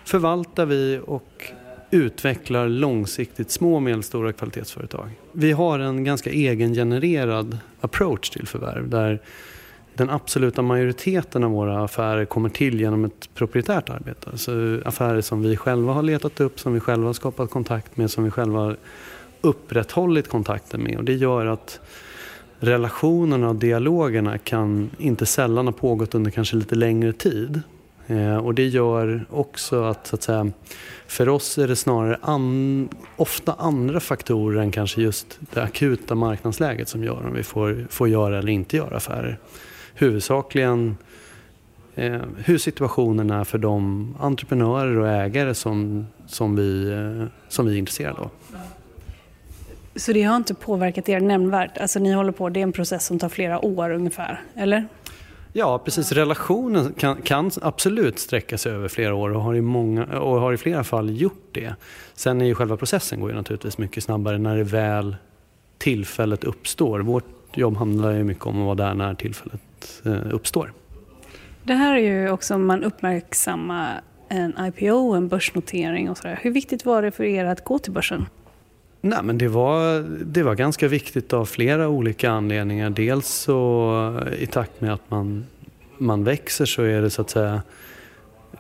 förvaltar 0.06 0.66
vi 0.66 1.00
och 1.06 1.52
utvecklar 1.92 2.68
långsiktigt 2.68 3.52
små 3.52 3.76
och 3.76 3.82
medelstora 3.82 4.34
kvalitetsföretag. 4.34 5.10
Vi 5.32 5.52
har 5.52 5.80
en 5.80 6.04
ganska 6.04 6.30
egengenererad 6.30 7.58
approach 7.82 8.30
till 8.30 8.48
förvärv 8.48 8.90
där 8.90 9.22
den 9.94 10.10
absoluta 10.10 10.62
majoriteten 10.62 11.44
av 11.44 11.52
våra 11.52 11.84
affärer 11.84 12.26
kommer 12.26 12.50
till 12.50 12.80
genom 12.80 13.06
ett 13.06 13.30
proprietärt 13.34 13.90
arbete. 13.90 14.30
Alltså 14.32 14.82
affärer 14.86 15.22
som 15.22 15.42
vi 15.42 15.58
själva 15.58 15.94
har 15.94 16.04
letat 16.04 16.40
upp, 16.40 16.60
som 16.60 16.74
vi 16.74 16.80
själva 16.80 17.06
har 17.06 17.14
skapat 17.14 17.50
kontakt 17.50 17.98
med, 17.98 18.12
som 18.12 18.24
vi 18.24 18.32
själva 18.32 18.60
har 18.60 18.78
upprätthållit 19.42 20.28
kontakten 20.28 20.84
med. 20.84 20.98
Och 20.98 21.04
det 21.04 21.14
gör 21.14 21.46
att 21.46 21.80
relationerna 22.60 23.50
och 23.50 23.56
dialogerna 23.56 24.38
kan 24.38 24.90
inte 24.98 25.26
sällan 25.26 25.68
ha 25.68 25.72
pågått 25.72 26.16
under 26.16 26.32
kanske 26.32 26.56
lite 26.56 26.76
längre 26.76 27.14
tid. 27.14 27.62
Eh, 28.08 28.38
och 28.38 28.54
det 28.54 28.68
gör 28.68 29.26
också 29.30 29.84
att, 29.84 30.08
så 30.08 30.16
att 30.16 30.24
säga, 30.24 30.52
för 31.08 31.30
oss 31.30 31.58
är 31.58 31.68
det 31.68 31.76
snarare 31.76 32.18
an, 32.22 32.90
ofta 33.16 33.54
andra 33.54 34.00
faktorer 34.00 34.62
än 34.62 34.72
kanske 34.72 35.02
just 35.02 35.40
det 35.54 35.64
akuta 35.64 36.16
marknadsläget 36.16 36.90
som 36.90 37.04
gör 37.04 37.26
om 37.28 37.34
vi 37.34 37.44
får, 37.44 37.88
får 37.90 38.10
göra 38.10 38.38
eller 38.38 38.52
inte 38.52 38.78
göra 38.78 38.98
affärer. 38.98 39.38
Huvudsakligen 39.94 40.98
eh, 41.96 42.22
hur 42.38 42.58
situationen 42.58 43.30
är 43.30 43.44
för 43.44 43.58
de 43.58 44.16
entreprenörer 44.20 44.98
och 44.98 45.08
ägare 45.08 45.54
som, 45.56 46.08
som, 46.28 46.56
vi, 46.56 46.92
eh, 46.92 47.28
som 47.50 47.66
vi 47.66 47.74
är 47.74 47.78
intresserade 47.78 48.20
av. 48.20 48.30
Så 49.96 50.14
det 50.14 50.24
har 50.24 50.36
inte 50.36 50.54
påverkat 50.54 51.10
er 51.10 51.20
nämnvärt? 51.20 51.78
Alltså 51.78 52.00
ni 52.00 52.12
håller 52.12 52.32
på, 52.32 52.50
det 52.50 52.60
är 52.60 52.64
en 52.64 52.72
process 52.72 53.06
som 53.06 53.20
tar 53.20 53.30
flera 53.30 53.66
år 53.66 53.92
ungefär, 53.92 54.42
eller? 54.56 54.88
Ja, 55.54 55.80
precis. 55.80 56.12
Relationen 56.12 56.94
kan, 56.94 57.22
kan, 57.22 57.52
absolut 57.62 58.20
sträcka 58.20 58.58
sig 58.58 58.72
över 58.72 58.88
flera 58.88 59.16
år 59.16 59.30
och 59.30 59.42
har, 59.42 59.56
i 59.56 59.62
många, 59.62 60.06
och 60.06 60.40
har 60.40 60.54
i 60.54 60.58
flera 60.58 60.84
fall 60.84 61.22
gjort 61.22 61.50
det. 61.52 61.76
Sen 62.14 62.42
är 62.42 62.46
ju 62.46 62.56
själva 62.56 62.78
processen 62.78 63.20
går 63.20 63.30
ju 63.30 63.36
naturligtvis 63.36 63.78
mycket 63.78 64.04
snabbare 64.04 64.38
när 64.38 64.58
det 64.58 64.64
väl 64.64 65.16
tillfället 65.78 66.44
uppstår. 66.44 67.00
Vårt 67.00 67.58
jobb 67.58 67.78
handlar 67.78 68.12
ju 68.12 68.24
mycket 68.24 68.46
om 68.46 68.60
att 68.60 68.66
vara 68.66 68.76
där 68.76 68.94
när 68.94 69.14
tillfället 69.14 69.62
eh, 70.06 70.34
uppstår. 70.34 70.74
Det 71.64 71.74
här 71.74 71.96
är 71.96 72.00
ju 72.00 72.30
också 72.30 72.56
om 72.56 72.66
man 72.66 72.84
uppmärksammar 72.84 74.02
en 74.30 74.54
IPO, 74.60 75.14
en 75.14 75.28
börsnotering 75.28 76.10
och 76.10 76.18
sådär. 76.18 76.40
Hur 76.42 76.52
viktigt 76.52 76.86
var 76.86 77.02
det 77.02 77.12
för 77.12 77.24
er 77.24 77.46
att 77.46 77.64
gå 77.64 77.80
till 77.80 77.92
börsen? 77.92 78.26
Nej, 79.02 79.20
men 79.24 79.38
det, 79.38 79.48
var, 79.48 80.00
det 80.26 80.44
var 80.44 80.56
ganska 80.56 80.88
viktigt 80.88 81.34
av 81.34 81.46
flera 81.46 81.88
olika 81.88 82.32
anledningar. 82.32 82.90
Dels 82.90 83.28
så 83.28 84.22
eh, 84.28 84.44
i 84.44 84.48
takt 84.48 84.82
med 84.82 84.94
att 84.94 85.12
man, 85.12 85.46
man 85.98 86.24
växer 86.24 86.66
så 86.66 86.84
är 86.84 87.02
det 87.02 87.10
så 87.10 87.22
att 87.22 87.30
säga 87.30 87.62
eh, 88.54 88.60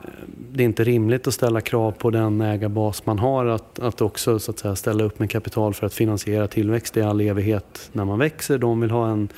det 0.51 0.63
är 0.63 0.65
inte 0.65 0.83
rimligt 0.83 1.27
att 1.27 1.33
ställa 1.33 1.61
krav 1.61 1.91
på 1.91 2.09
den 2.09 2.41
ägarbas 2.41 3.05
man 3.05 3.19
har 3.19 3.45
att, 3.45 3.79
att 3.79 4.01
också 4.01 4.39
så 4.39 4.51
att 4.51 4.59
säga, 4.59 4.75
ställa 4.75 5.03
upp 5.03 5.19
med 5.19 5.29
kapital 5.29 5.73
för 5.73 5.85
att 5.85 5.93
finansiera 5.93 6.47
tillväxt 6.47 6.97
i 6.97 7.01
all 7.01 7.21
evighet 7.21 7.89
när 7.91 8.05
man 8.05 8.19
växer. 8.19 8.57
De 8.57 8.81
vill 8.81 8.91
ha 8.91 9.09
en, 9.09 9.29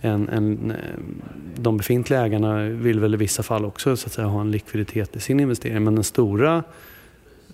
en, 0.00 0.28
en, 0.28 0.70
eh, 0.70 0.76
de 1.56 1.76
befintliga 1.76 2.20
ägarna 2.20 2.62
vill 2.62 3.00
väl 3.00 3.14
i 3.14 3.16
vissa 3.16 3.42
fall 3.42 3.64
också 3.64 3.96
så 3.96 4.06
att 4.06 4.12
säga, 4.12 4.26
ha 4.26 4.40
en 4.40 4.50
likviditet 4.50 5.16
i 5.16 5.20
sin 5.20 5.40
investering. 5.40 5.84
Men 5.84 5.94
den 5.94 6.04
stora 6.04 6.62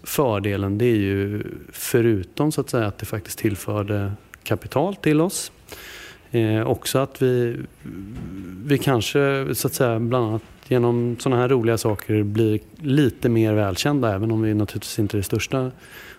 fördelen 0.03 0.79
det 0.79 0.85
är 0.85 0.97
ju 0.97 1.43
förutom 1.73 2.53
så 2.53 2.61
att 2.61 2.71
säga 2.71 2.87
att 2.87 2.99
det 2.99 3.07
faktiskt 3.07 3.39
tillförde 3.39 4.13
kapital 4.43 4.97
till 4.97 5.21
oss. 5.21 5.53
Eh, 6.31 6.67
också 6.67 6.99
att 6.99 7.23
vi, 7.23 7.57
vi 8.65 8.79
kanske 8.79 9.47
så 9.55 9.67
att 9.67 9.75
säga 9.75 10.01
bland 10.01 10.27
annat 10.27 10.43
genom 10.69 11.17
sådana 11.19 11.43
här 11.43 11.49
roliga 11.49 11.79
saker 11.79 12.23
blir 12.23 12.61
lite 12.77 13.29
mer 13.29 13.53
välkända 13.53 14.15
även 14.15 14.31
om 14.31 14.43
vi 14.43 14.55
naturligtvis 14.55 14.99
inte 14.99 15.17
är 15.17 15.19
det 15.19 15.23
största 15.23 15.71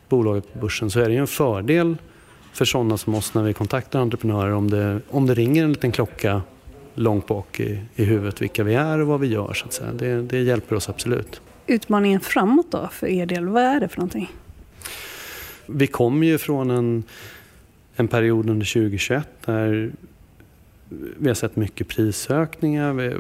bolaget 0.10 0.54
på 0.54 0.60
börsen 0.60 0.92
så 0.92 1.00
är 1.00 1.06
det 1.06 1.14
ju 1.14 1.20
en 1.20 1.28
fördel 1.28 1.98
för 2.54 2.66
sådana 2.66 2.98
som 2.98 3.16
oss 3.16 3.34
när 3.34 3.44
vi 3.44 3.54
kontaktar 3.54 4.00
entreprenörer 4.00 4.52
om 4.52 4.70
det, 4.70 5.02
om 5.10 5.26
det 5.26 5.34
ringer 5.34 5.64
en 5.64 5.72
liten 5.72 5.92
klocka 5.92 6.42
långt 6.96 7.28
bak 7.28 7.60
i, 7.60 7.82
i 7.96 8.04
huvudet 8.04 8.42
vilka 8.42 8.64
vi 8.64 8.74
är 8.74 9.00
och 9.00 9.08
vad 9.08 9.20
vi 9.20 9.28
gör. 9.28 9.54
Så 9.54 9.66
att 9.66 9.74
säga. 9.74 9.92
Det, 9.94 10.22
det 10.22 10.40
hjälper 10.42 10.76
oss 10.76 10.90
absolut. 10.90 11.42
Utmaningen 11.68 12.20
framåt 12.20 12.72
då 12.72 12.88
för 12.92 13.08
er 13.08 13.26
del, 13.26 13.48
vad 13.48 13.64
är 13.64 13.80
det 13.80 13.88
för 13.88 13.98
någonting? 13.98 14.32
Vi 15.66 15.88
kommer 15.88 16.28
ju 16.28 16.38
från 16.38 16.70
en, 16.70 17.04
en 17.96 18.08
period 18.08 18.50
under 18.50 18.66
2021 18.66 19.28
där 19.46 19.92
vi 21.18 21.28
har 21.28 21.36
sett 21.36 21.56
mycket 21.56 21.88
prisökningar 21.88 23.14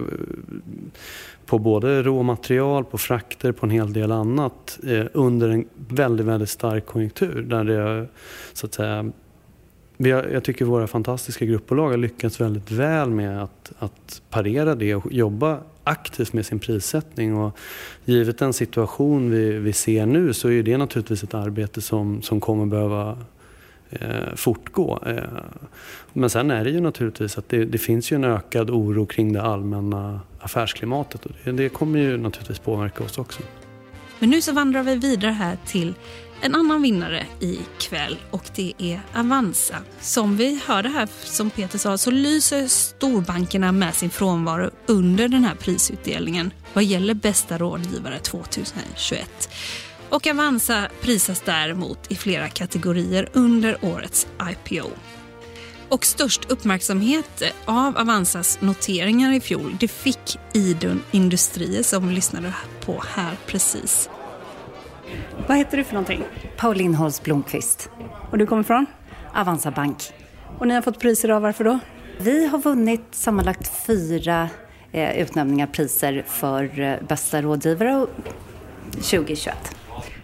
på 1.45 1.59
både 1.59 2.03
råmaterial, 2.03 2.85
på 2.85 2.97
frakter, 2.97 3.51
på 3.51 3.65
en 3.65 3.69
hel 3.69 3.93
del 3.93 4.11
annat 4.11 4.79
eh, 4.87 5.05
under 5.13 5.49
en 5.49 5.65
väldigt, 5.87 6.25
väldigt 6.25 6.49
stark 6.49 6.85
konjunktur. 6.85 7.41
Där 7.41 7.63
det, 7.63 8.07
så 8.53 8.65
att 8.65 8.73
säga, 8.73 9.11
vi 10.03 10.11
har, 10.11 10.23
jag 10.23 10.43
tycker 10.43 10.65
våra 10.65 10.87
fantastiska 10.87 11.45
gruppbolag 11.45 11.89
har 11.89 11.97
lyckats 11.97 12.41
väldigt 12.41 12.71
väl 12.71 13.09
med 13.09 13.43
att, 13.43 13.71
att 13.79 14.21
parera 14.29 14.75
det 14.75 14.95
och 14.95 15.13
jobba 15.13 15.59
aktivt 15.83 16.33
med 16.33 16.45
sin 16.45 16.59
prissättning. 16.59 17.37
Och 17.37 17.57
givet 18.05 18.37
den 18.37 18.53
situation 18.53 19.31
vi, 19.31 19.51
vi 19.51 19.73
ser 19.73 20.05
nu 20.05 20.33
så 20.33 20.49
är 20.49 20.63
det 20.63 20.77
naturligtvis 20.77 21.23
ett 21.23 21.33
arbete 21.33 21.81
som, 21.81 22.21
som 22.21 22.39
kommer 22.39 22.65
behöva 22.65 23.17
eh, 23.89 24.35
fortgå. 24.35 24.99
Eh, 25.05 25.23
men 26.13 26.29
sen 26.29 26.51
är 26.51 26.63
det 26.63 26.69
ju 26.69 26.81
naturligtvis 26.81 27.37
att 27.37 27.49
det, 27.49 27.65
det, 27.65 27.77
finns 27.77 28.11
ju 28.11 28.15
en 28.15 28.23
ökad 28.23 28.69
oro 28.69 29.05
kring 29.05 29.33
det 29.33 29.41
allmänna 29.41 30.19
affärsklimatet 30.39 31.25
och 31.25 31.31
det, 31.43 31.51
det 31.51 31.69
kommer 31.69 31.99
ju 31.99 32.17
naturligtvis 32.17 32.59
påverka 32.59 33.03
oss 33.03 33.17
också. 33.17 33.41
Men 34.19 34.29
nu 34.29 34.41
så 34.41 34.53
vandrar 34.53 34.83
vi 34.83 34.95
vidare 34.95 35.31
här 35.31 35.57
till 35.65 35.93
en 36.41 36.55
annan 36.55 36.81
vinnare 36.81 37.25
i 37.39 37.59
kväll 37.79 38.17
och 38.31 38.43
det 38.55 38.73
är 38.77 39.01
Avanza. 39.13 39.77
Som 39.99 40.37
vi 40.37 40.61
hörde 40.65 40.89
här, 40.89 41.09
som 41.23 41.49
Peter 41.49 41.77
sa, 41.77 41.97
så 41.97 42.11
lyser 42.11 42.67
storbankerna 42.67 43.71
med 43.71 43.95
sin 43.95 44.09
frånvaro 44.09 44.69
under 44.85 45.27
den 45.27 45.43
här 45.43 45.55
prisutdelningen 45.55 46.53
vad 46.73 46.83
gäller 46.83 47.13
bästa 47.13 47.57
rådgivare 47.57 48.19
2021. 48.19 49.49
Och 50.09 50.27
Avanza 50.27 50.87
prisas 51.01 51.41
däremot 51.45 52.11
i 52.11 52.15
flera 52.15 52.49
kategorier 52.49 53.29
under 53.33 53.85
årets 53.85 54.27
IPO. 54.51 54.89
Och 55.89 56.05
störst 56.05 56.51
uppmärksamhet 56.51 57.43
av 57.65 57.97
Avanzas 57.97 58.61
noteringar 58.61 59.33
i 59.33 59.41
fjol 59.41 59.77
det 59.79 59.87
fick 59.87 60.37
Idun 60.53 61.03
Industrier 61.11 61.83
som 61.83 62.07
vi 62.07 62.15
lyssnade 62.15 62.53
på 62.85 63.03
här 63.15 63.37
precis. 63.47 64.09
Vad 65.47 65.57
heter 65.57 65.77
du 65.77 65.83
för 65.83 65.93
någonting? 65.93 66.23
Pauline 66.57 66.95
Holst 66.95 67.23
Blomqvist. 67.23 67.89
Och 68.31 68.37
du 68.37 68.45
kommer 68.45 68.63
från? 68.63 68.85
Avanza 69.33 69.71
Bank. 69.71 69.97
Och 70.57 70.67
ni 70.67 70.73
har 70.73 70.81
fått 70.81 70.99
priser 70.99 71.29
av 71.29 71.41
varför 71.41 71.63
då? 71.63 71.79
Vi 72.19 72.47
har 72.47 72.57
vunnit 72.57 73.01
sammanlagt 73.11 73.71
fyra 73.87 74.49
eh, 74.91 75.21
utnämningar 75.21 75.67
priser 75.67 76.23
för 76.27 76.79
eh, 76.79 76.95
bästa 77.07 77.41
rådgivare 77.41 78.07
2021. 78.91 79.55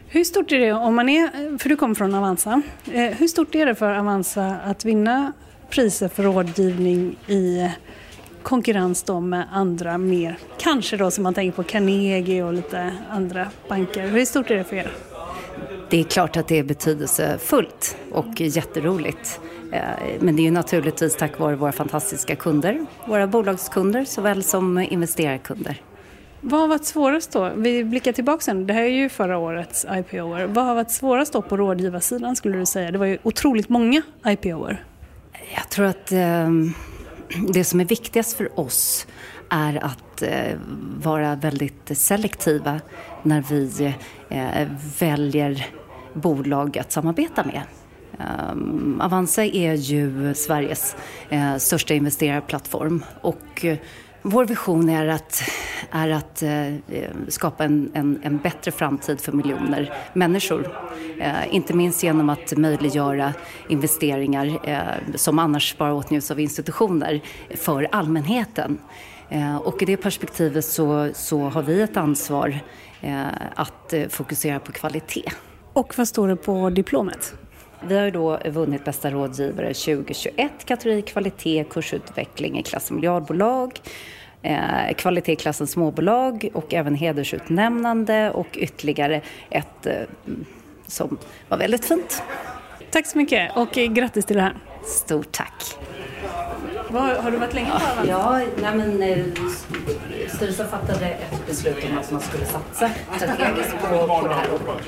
Hur 0.08 0.24
stort 0.24 0.52
är 0.52 0.60
det 0.60 0.74
om 0.74 0.96
man 0.96 1.10
är, 1.10 1.58
för 1.58 1.70
du 1.70 1.76
kommer 1.76 1.96
från 1.96 2.16
Avanza, 2.16 2.62
eh, 2.92 3.02
hur 3.02 3.28
stort 3.28 3.56
är 3.56 3.66
det 3.66 3.76
för 3.76 3.94
Avanza 3.94 4.56
att 4.66 4.86
vinna 4.86 5.34
priser 5.70 6.08
för 6.08 6.24
rådgivning 6.24 7.16
i 7.28 7.70
konkurrens 8.48 9.04
då 9.04 9.20
med 9.20 9.48
andra 9.52 9.98
mer, 9.98 10.38
kanske 10.58 10.98
då 10.98 11.12
som 11.12 11.24
man 11.24 11.34
tänker 11.34 11.56
på 11.56 11.64
Carnegie 11.64 12.44
och 12.44 12.54
lite 12.54 12.92
andra 13.10 13.48
banker. 13.70 14.08
Hur 14.08 14.26
stort 14.26 14.52
är 14.52 14.56
det 14.56 14.64
för 14.64 14.76
er? 14.76 14.92
Det 15.90 16.00
är 16.00 16.04
klart 16.04 16.38
att 16.38 16.48
det 16.48 16.60
är 16.60 16.64
betydelsefullt 16.64 17.98
och 18.12 18.42
jätteroligt. 18.42 19.40
Eh, 19.72 19.82
men 20.20 20.36
det 20.36 20.42
är 20.42 20.44
ju 20.44 20.52
naturligtvis 20.52 21.16
tack 21.16 21.40
vare 21.40 21.56
våra 21.56 21.72
fantastiska 21.72 22.36
kunder, 22.36 22.86
våra 23.06 23.28
bolagskunder 23.28 24.06
såväl 24.06 24.44
som 24.44 24.78
investerarkunder. 24.78 25.82
Vad 26.42 26.62
har 26.62 26.68
varit 26.68 26.86
svårast 26.86 27.32
då? 27.32 27.52
Vi 27.56 27.84
blickar 27.84 28.12
tillbaka 28.12 28.42
sen. 28.42 28.68
Det 28.68 28.74
här 28.74 28.82
är 28.82 28.88
ju 28.88 29.10
förra 29.10 29.38
årets 29.38 29.86
IPOer. 29.92 30.46
Vad 30.46 30.66
har 30.66 30.76
varit 30.76 30.92
svårast 30.92 31.34
då 31.34 31.42
på 31.42 31.58
rådgivarsidan 31.58 32.36
skulle 32.36 32.58
du 32.58 32.66
säga? 32.66 32.92
Det 32.92 32.98
var 32.98 33.06
ju 33.06 33.18
otroligt 33.24 33.70
många 33.70 34.02
IPOer. 34.26 34.84
Jag 35.56 35.70
tror 35.70 35.86
att 35.86 36.12
eh, 36.12 36.50
det 37.54 37.64
som 37.64 37.80
är 37.80 37.86
viktigast 37.86 38.38
för 38.38 38.60
oss 38.60 39.08
är 39.50 39.84
att 39.86 40.22
eh, 40.22 40.56
vara 41.04 41.36
väldigt 41.36 41.98
selektiva 41.98 42.82
när 43.24 43.42
vi 43.42 43.94
eh, 44.30 44.68
väljer 45.00 45.68
bolag 46.14 46.78
att 46.78 46.92
samarbeta 46.92 47.44
med. 47.44 47.62
Um, 48.52 49.02
Avanza 49.02 49.46
är 49.46 49.74
ju 49.74 50.34
Sveriges 50.34 50.96
eh, 51.30 51.58
största 51.58 51.94
investerarplattform 51.94 53.04
och 53.22 53.66
eh, 53.66 53.78
vår 54.30 54.46
vision 54.46 54.90
är 54.90 55.08
att, 55.08 55.42
är 55.92 56.10
att 56.10 56.42
eh, 56.42 56.74
skapa 57.28 57.64
en, 57.64 57.92
en, 57.94 58.20
en, 58.24 58.38
bättre 58.38 58.72
framtid 58.72 59.22
för 59.22 59.32
miljoner 59.32 59.94
människor. 60.14 60.78
Eh, 61.20 61.56
inte 61.56 61.74
minst 61.74 62.04
genom 62.04 62.30
att 62.30 62.58
möjliggöra 62.58 63.34
investeringar 63.70 64.60
eh, 64.64 65.16
som 65.16 65.40
annars 65.40 65.78
bara 65.78 65.94
åtnjuts 65.94 66.32
av 66.32 66.40
institutioner 66.40 67.22
för 67.56 67.88
allmänheten. 67.92 68.78
Eh, 69.30 69.58
och 69.58 69.82
i 69.82 69.86
det 69.86 69.98
perspektivet 69.98 70.66
så, 70.66 71.10
så 71.14 71.40
har 71.40 71.62
vi 71.62 71.82
ett 71.82 71.98
ansvar 71.98 72.60
eh, 73.02 73.26
att 73.56 73.94
eh, 73.94 74.08
fokusera 74.08 74.60
på 74.60 74.72
kvalitet. 74.72 75.32
Och 75.74 75.98
vad 75.98 76.08
står 76.08 76.28
det 76.28 76.36
på 76.36 76.70
diplomet? 76.70 77.34
Vi 77.88 77.98
har 77.98 78.06
ju 78.06 78.12
då 78.12 78.40
vunnit 78.46 78.86
bästa 78.86 79.12
rådgivare 79.12 79.74
2021, 79.74 80.66
kategori 80.66 81.02
kvalitet, 81.02 81.66
kursutveckling 81.70 82.60
i 82.60 82.64
klass 82.64 82.92
miljardbolag, 82.92 83.80
eh, 84.42 84.94
kvalitet 84.98 85.32
i 85.32 85.36
klassen 85.36 85.68
småbolag 85.68 86.50
och 86.54 86.74
även 86.74 86.96
hedersutnämnande 86.96 88.32
och 88.32 88.48
ytterligare 88.58 89.22
ett 89.50 89.86
eh, 89.86 89.94
som 90.88 91.18
var 91.50 91.58
väldigt 91.58 91.86
fint. 91.86 92.24
Tack 92.92 93.06
så 93.06 93.18
mycket 93.18 93.58
och 93.58 93.72
grattis 93.72 94.26
till 94.26 94.36
det 94.36 94.42
här. 94.42 94.56
Stort 94.86 95.32
tack. 95.32 95.78
Var, 96.90 97.16
har 97.16 97.32
du 97.32 97.38
varit 97.38 97.54
länge 97.54 97.70
på 97.70 97.76
Avanza? 97.76 98.06
Ja, 98.08 98.42
nej 98.62 98.76
men, 98.76 99.04
eh, 99.04 99.26
styrelsen 100.36 100.68
fattade 100.68 101.06
ett 101.06 101.48
beslut 101.48 101.86
om 101.92 101.98
att 101.98 102.12
man 102.12 102.22
skulle 102.22 102.46
satsa 102.46 102.90
strategiskt 103.16 103.76
på, 103.82 103.88
på 104.08 104.28
det 104.28 104.34
här 104.34 104.50
området. 104.54 104.88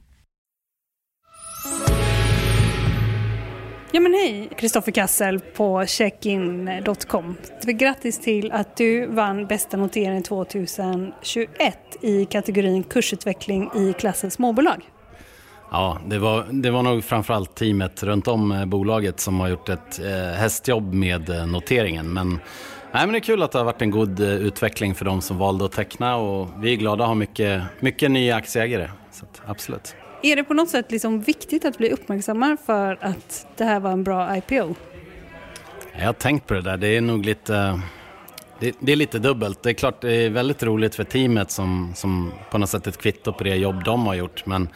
Ja 3.93 3.99
men 3.99 4.13
hej, 4.13 4.49
Kristoffer 4.57 4.91
Kassel 4.91 5.39
på 5.39 5.85
checkin.com. 5.85 7.35
Grattis 7.63 8.19
till 8.19 8.51
att 8.51 8.77
du 8.77 9.05
vann 9.05 9.45
bästa 9.45 9.77
notering 9.77 10.23
2021 10.23 11.47
i 12.01 12.25
kategorin 12.25 12.83
kursutveckling 12.83 13.69
i 13.75 13.93
klassen 13.93 14.31
småbolag. 14.31 14.81
Ja, 15.71 15.97
det 16.05 16.19
var, 16.19 16.45
det 16.51 16.71
var 16.71 16.83
nog 16.83 17.03
framförallt 17.03 17.55
teamet 17.55 18.03
runt 18.03 18.27
om 18.27 18.51
eh, 18.51 18.65
bolaget 18.65 19.19
som 19.19 19.39
har 19.39 19.47
gjort 19.47 19.69
ett 19.69 19.99
eh, 19.99 20.39
hästjobb 20.39 20.93
med 20.93 21.29
eh, 21.29 21.47
noteringen. 21.47 22.13
Men, 22.13 22.29
nej, 22.91 23.05
men 23.05 23.11
det 23.11 23.17
är 23.17 23.19
kul 23.19 23.43
att 23.43 23.51
det 23.51 23.57
har 23.57 23.65
varit 23.65 23.81
en 23.81 23.91
god 23.91 24.19
utveckling 24.19 24.95
för 24.95 25.05
de 25.05 25.21
som 25.21 25.37
valde 25.37 25.65
att 25.65 25.71
teckna 25.71 26.15
och 26.15 26.49
vi 26.59 26.73
är 26.73 26.77
glada 26.77 27.03
att 27.03 27.07
ha 27.07 27.15
mycket, 27.15 27.63
mycket 27.79 28.11
nya 28.11 28.35
aktieägare. 28.35 28.89
Så 29.11 29.25
att, 29.25 29.41
absolut. 29.45 29.95
Är 30.23 30.35
det 30.35 30.43
på 30.43 30.53
något 30.53 30.69
sätt 30.69 30.91
liksom 30.91 31.21
viktigt 31.21 31.65
att 31.65 31.77
bli 31.77 31.89
uppmärksammad 31.91 32.57
för 32.65 32.97
att 33.01 33.47
det 33.57 33.63
här 33.63 33.79
var 33.79 33.91
en 33.91 34.03
bra 34.03 34.37
IPO? 34.37 34.75
Jag 35.97 36.05
har 36.05 36.13
tänkt 36.13 36.47
på 36.47 36.53
det 36.53 36.61
där. 36.61 36.77
Det 36.77 36.87
är 36.87 37.01
nog 37.01 37.25
lite, 37.25 37.81
det, 38.59 38.75
det, 38.79 38.91
är 38.91 38.95
lite 38.95 39.19
dubbelt. 39.19 39.63
Det 39.63 39.69
är 39.69 39.73
klart 39.73 40.01
det 40.01 40.13
är 40.13 40.29
väldigt 40.29 40.63
roligt 40.63 40.95
för 40.95 41.03
teamet 41.03 41.51
som, 41.51 41.93
som 41.95 42.31
på 42.51 42.57
något 42.57 42.69
sätt 42.69 42.87
ett 42.87 42.97
kvitto 42.97 43.33
på 43.33 43.43
det 43.43 43.55
jobb 43.55 43.83
de 43.83 44.05
har 44.05 44.13
gjort. 44.13 44.45
Men 44.45 44.69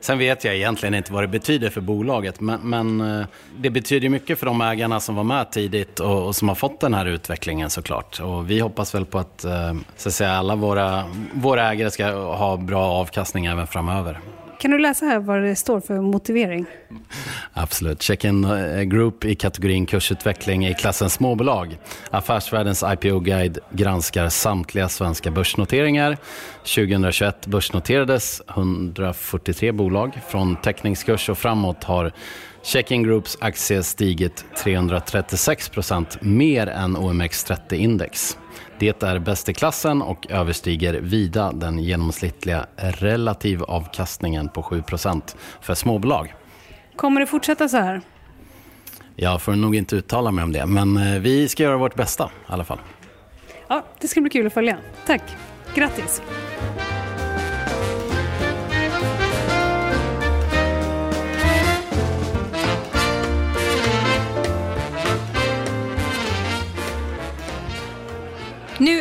sen 0.00 0.18
vet 0.18 0.44
jag 0.44 0.56
egentligen 0.56 0.94
inte 0.94 1.12
vad 1.12 1.22
det 1.22 1.28
betyder 1.28 1.70
för 1.70 1.80
bolaget. 1.80 2.40
Men, 2.40 2.60
men 2.62 3.00
eh, 3.00 3.26
det 3.56 3.70
betyder 3.70 4.08
mycket 4.08 4.38
för 4.38 4.46
de 4.46 4.60
ägarna 4.60 5.00
som 5.00 5.14
var 5.14 5.24
med 5.24 5.52
tidigt 5.52 6.00
och, 6.00 6.26
och, 6.26 6.36
som 6.36 6.48
har 6.48 6.54
fått 6.54 6.80
den 6.80 6.94
här 6.94 7.06
utvecklingen 7.06 7.70
såklart. 7.70 8.20
Och 8.20 8.50
vi 8.50 8.60
hoppas 8.60 8.94
väl 8.94 9.04
på 9.04 9.18
att, 9.18 9.44
eh, 9.44 9.74
så 9.96 10.08
att 10.08 10.14
säga, 10.14 10.32
alla 10.32 10.56
våra, 10.56 11.04
våra 11.32 11.72
ägare 11.72 11.90
ska 11.90 12.10
ha 12.12 12.56
bra 12.56 12.84
avkastning 12.84 13.46
även 13.46 13.66
framöver. 13.66 14.20
Kan 14.58 14.70
du 14.70 14.78
läsa 14.78 15.06
här 15.06 15.18
vad 15.18 15.42
det 15.42 15.56
står 15.56 15.80
för 15.80 16.00
motivering? 16.00 16.66
Absolut. 17.52 18.02
Check-in 18.02 18.44
eh, 18.44 18.82
Group 18.82 19.24
i 19.24 19.34
kategorin 19.34 19.86
kursutveckling 19.86 20.66
i 20.66 20.74
klassen 20.74 21.10
småbolag. 21.10 21.78
Affärsvärldens 22.10 22.82
IPO-guide 22.82 23.58
granskar 23.70 24.28
samtliga 24.28 24.88
svenska 24.88 25.30
börsnoteringar. 25.30 26.16
2021 26.62 27.46
börsnoterades 27.46 28.42
143 28.48 29.72
bolag. 29.72 30.20
Från 30.28 30.56
teckningskurs 30.56 31.28
och 31.28 31.38
framåt 31.38 31.84
har 31.84 32.12
Check-in 32.62 33.02
Groups 33.02 33.38
aktie 33.40 33.82
stigit 33.82 34.44
336 34.64 35.68
procent 35.68 36.18
mer 36.22 36.66
än 36.66 36.96
OMX30-index. 36.96 38.36
Det 38.78 39.02
är 39.02 39.18
bäst 39.18 39.48
i 39.48 39.54
klassen 39.54 40.02
och 40.02 40.30
överstiger 40.30 40.94
vida 40.94 41.52
den 41.52 41.78
genomsnittliga 41.78 42.66
relativ 42.76 43.62
avkastningen 43.62 44.48
på 44.48 44.62
7% 44.62 45.36
för 45.60 45.74
småbolag. 45.74 46.34
Kommer 46.96 47.20
det 47.20 47.26
fortsätta 47.26 47.68
så 47.68 47.76
här? 47.76 48.00
Jag 49.16 49.42
får 49.42 49.52
nog 49.52 49.76
inte 49.76 49.96
uttala 49.96 50.30
mig 50.30 50.44
om 50.44 50.52
det, 50.52 50.66
men 50.66 50.96
eh, 50.96 51.20
vi 51.20 51.48
ska 51.48 51.62
göra 51.62 51.76
vårt 51.76 51.94
bästa 51.94 52.24
i 52.24 52.52
alla 52.52 52.64
fall. 52.64 52.78
Ja, 53.68 53.84
det 54.00 54.08
ska 54.08 54.20
bli 54.20 54.30
kul 54.30 54.46
att 54.46 54.52
följa. 54.52 54.76
Tack. 55.06 55.22
Grattis. 55.74 56.22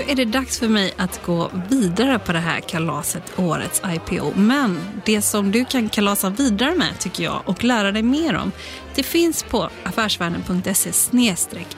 Är 0.07 0.15
det 0.15 0.25
dags 0.25 0.59
för 0.59 0.67
mig 0.67 0.93
att 0.97 1.25
gå 1.25 1.51
vidare 1.69 2.19
på 2.19 2.33
det 2.33 2.39
här 2.39 2.59
kalaset, 2.59 3.39
årets 3.39 3.81
IPO. 3.85 4.31
Men 4.35 4.79
det 5.05 5.21
som 5.21 5.51
du 5.51 5.65
kan 5.65 5.89
kalasa 5.89 6.29
vidare 6.29 6.75
med 6.75 6.99
tycker 6.99 7.23
jag 7.23 7.41
och 7.45 7.63
lära 7.63 7.91
dig 7.91 8.03
mer 8.03 8.35
om, 8.35 8.51
det 8.95 9.03
finns 9.03 9.43
på 9.43 9.69
affärsvärlden.se 9.83 10.91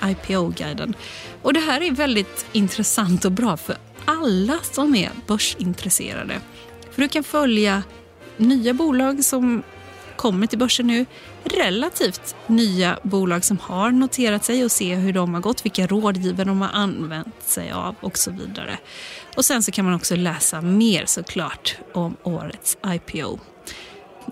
IPO-guiden. 0.04 0.94
Och 1.42 1.54
det 1.54 1.60
här 1.60 1.82
är 1.82 1.92
väldigt 1.92 2.46
intressant 2.52 3.26
och 3.26 3.32
bra 3.32 3.58
för 3.58 3.76
alla 4.06 4.60
som 4.72 4.96
är 4.96 5.12
börsintresserade. 5.28 6.40
För 6.92 7.02
du 7.02 7.08
kan 7.08 7.24
följa 7.24 7.84
nya 8.38 8.74
bolag 8.74 9.24
som 9.24 9.64
kommer 10.20 10.48
till 10.48 10.60
börsen 10.60 10.88
nu, 10.88 11.06
relativt 11.44 12.36
nya 12.48 13.00
bolag 13.04 13.46
som 13.46 13.58
har 13.58 13.92
noterat 13.92 14.46
sig 14.46 14.64
och 14.64 14.72
se 14.72 14.96
hur 14.96 15.14
de 15.14 15.34
har 15.34 15.42
gått, 15.42 15.66
vilka 15.66 15.88
rådgivare 15.88 16.48
de 16.48 16.62
har 16.62 16.70
använt 16.70 17.44
sig 17.44 17.72
av 17.72 17.96
och 18.02 18.18
så 18.18 18.32
vidare. 18.32 18.78
Och 19.36 19.46
sen 19.46 19.64
så 19.64 19.72
kan 19.72 19.86
man 19.86 19.94
också 19.94 20.16
läsa 20.16 20.62
mer 20.62 21.06
såklart 21.06 21.78
om 21.94 22.16
årets 22.24 22.78
IPO. 22.86 23.40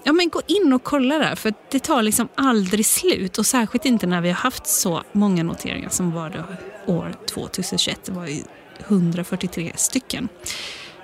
Ja, 0.03 0.13
men 0.13 0.29
gå 0.29 0.41
in 0.47 0.73
och 0.73 0.83
kolla 0.83 1.17
där, 1.17 1.35
för 1.35 1.53
det 1.71 1.79
tar 1.79 2.01
liksom 2.01 2.27
aldrig 2.35 2.85
slut. 2.85 3.37
Och 3.37 3.45
särskilt 3.45 3.85
inte 3.85 4.07
när 4.07 4.21
vi 4.21 4.29
har 4.29 4.35
haft 4.35 4.67
så 4.67 5.03
många 5.11 5.43
noteringar 5.43 5.89
som 5.89 6.11
var 6.11 6.29
det 6.29 6.43
år 6.91 7.15
2021. 7.33 7.99
Det 8.05 8.11
var 8.11 8.27
ju 8.27 8.43
143 8.87 9.71
stycken. 9.75 10.29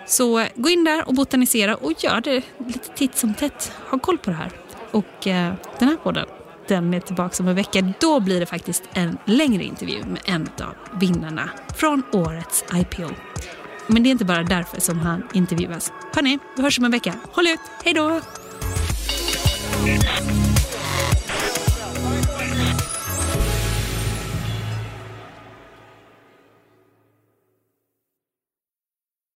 Så 0.05 0.45
gå 0.55 0.69
in 0.69 0.83
där 0.83 1.07
och 1.07 1.13
botanisera 1.13 1.75
och 1.75 2.03
gör 2.03 2.21
det 2.21 2.41
lite 2.67 2.89
titt 2.95 3.17
som 3.17 3.33
tätt. 3.33 3.71
Ha 3.89 3.99
koll 3.99 4.17
på 4.17 4.29
det 4.29 4.35
här. 4.35 4.51
Och 4.93 5.27
eh, 5.27 5.53
den 5.79 5.87
här 5.87 5.97
podden, 5.97 6.25
den 6.67 6.93
är 6.93 6.99
tillbaka 6.99 7.43
om 7.43 7.49
en 7.49 7.55
vecka. 7.55 7.93
Då 7.99 8.19
blir 8.19 8.39
det 8.39 8.45
faktiskt 8.45 8.83
en 8.93 9.17
längre 9.25 9.63
intervju 9.63 10.03
med 10.03 10.21
en 10.25 10.41
av 10.41 10.99
vinnarna 10.99 11.49
från 11.75 12.03
årets 12.11 12.63
IPO. 12.73 13.09
Men 13.87 14.03
det 14.03 14.09
är 14.09 14.11
inte 14.11 14.25
bara 14.25 14.43
därför 14.43 14.81
som 14.81 14.99
han 14.99 15.23
intervjuas. 15.33 15.91
Hörni, 16.15 16.39
vi 16.55 16.63
hörs 16.63 16.79
om 16.79 16.85
en 16.85 16.91
vecka. 16.91 17.13
Håll 17.31 17.47
ut, 17.47 17.59
hej 17.83 17.93
då! 17.93 18.21